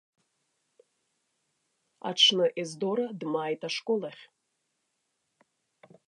[2.09, 4.23] Аҽны Ездора дмааит ашкол ахь.